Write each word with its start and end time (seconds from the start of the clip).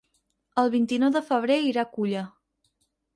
El 0.61 0.69
vint-i-nou 0.75 1.11
de 1.17 1.21
febrer 1.27 1.57
irà 1.67 1.83
a 1.87 1.91
Culla. 1.99 2.25